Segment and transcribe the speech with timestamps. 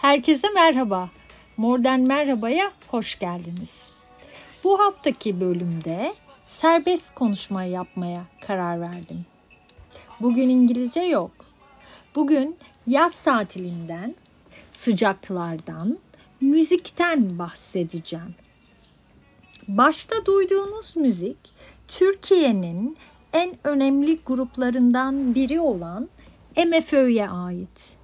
[0.00, 1.10] Herkese merhaba.
[1.56, 3.92] Modern Merhaba'ya hoş geldiniz.
[4.64, 6.14] Bu haftaki bölümde
[6.48, 9.26] serbest konuşma yapmaya karar verdim.
[10.20, 11.30] Bugün İngilizce yok.
[12.14, 14.14] Bugün yaz tatilinden,
[14.70, 15.98] sıcaklardan,
[16.40, 18.34] müzikten bahsedeceğim.
[19.68, 21.38] Başta duyduğunuz müzik
[21.88, 22.96] Türkiye'nin
[23.32, 26.08] en önemli gruplarından biri olan
[26.56, 27.99] MFÖ'ye ait.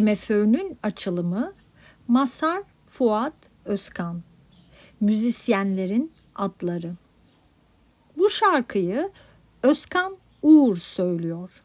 [0.00, 1.52] MFÖ'nün açılımı
[2.08, 4.22] Masar Fuat Özkan.
[5.00, 6.94] Müzisyenlerin adları.
[8.16, 9.10] Bu şarkıyı
[9.62, 11.62] Özkan Uğur söylüyor.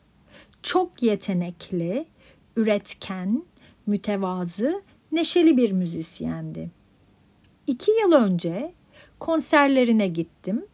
[0.63, 2.05] Çok yetenekli,
[2.55, 3.43] üretken,
[3.85, 6.71] mütevazı, neşeli bir müzisyendi.
[7.67, 8.73] İki yıl önce
[9.19, 10.65] konserlerine gittim.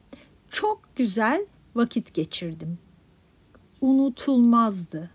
[0.52, 2.80] Çok güzel vakit geçirdim.
[3.82, 5.10] Unutulmazdı.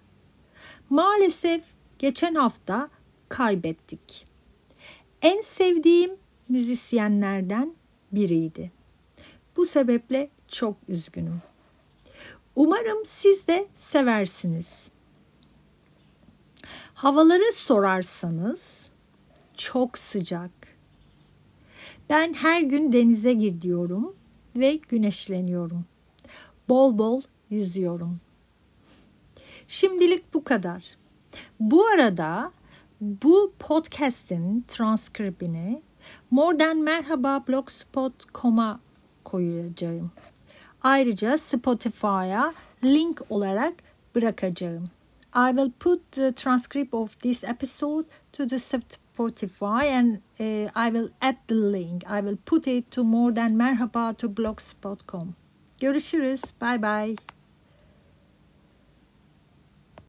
[0.91, 1.63] Maalesef
[1.99, 2.91] geçen hafta
[3.29, 4.27] kaybettik.
[5.23, 6.17] En sevdiğim
[6.49, 7.75] müzisyenlerden
[8.13, 8.73] biriydi.
[9.57, 11.43] Bu sebeple çok üzgünüm.
[12.57, 14.91] Umarım siz de seversiniz.
[16.95, 18.87] Havaları sorarsanız
[19.57, 20.51] çok sıcak.
[22.11, 24.17] Ben her gün denize gidiyorum
[24.57, 25.85] ve güneşleniyorum.
[26.69, 28.21] Bol bol yüzüyorum.
[29.69, 30.85] Şimdilik bu kadar.
[31.65, 32.53] Bu arada
[33.01, 35.83] bu podcast'in transkribini
[36.31, 38.81] More Merhaba blogspot.com'a
[39.25, 40.11] koyacağım.
[40.83, 43.75] Ayrıca Spotify'a link olarak
[44.15, 44.85] bırakacağım.
[45.37, 51.09] I will put the transcript of this episode to the Spotify and uh, I will
[51.21, 52.05] add the link.
[52.05, 55.35] I will put it to more than merhaba to blogspot.com.
[55.81, 56.43] Görüşürüz.
[56.61, 57.34] Bye bye.